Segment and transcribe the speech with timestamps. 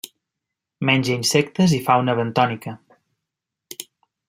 [0.89, 2.75] Menja insectes i fauna bentònica.